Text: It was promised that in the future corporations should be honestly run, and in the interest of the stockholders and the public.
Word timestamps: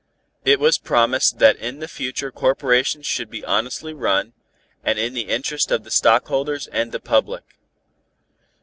It 0.45 0.59
was 0.59 0.79
promised 0.79 1.37
that 1.37 1.57
in 1.57 1.77
the 1.77 1.87
future 1.87 2.31
corporations 2.31 3.05
should 3.05 3.29
be 3.29 3.45
honestly 3.45 3.93
run, 3.93 4.33
and 4.83 4.97
in 4.97 5.13
the 5.13 5.29
interest 5.29 5.69
of 5.69 5.83
the 5.83 5.91
stockholders 5.91 6.65
and 6.65 6.91
the 6.91 6.99
public. 6.99 7.43